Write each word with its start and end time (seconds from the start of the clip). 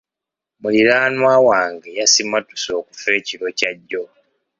Muliraanwa 0.61 1.33
wange 1.47 1.89
yasimattuse 1.99 2.69
okufa 2.79 3.09
ekiro 3.19 3.47
Kya 3.59 3.71
jjo. 3.79 4.03